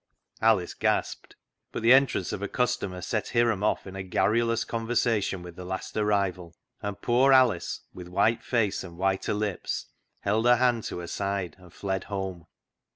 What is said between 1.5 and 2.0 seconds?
but the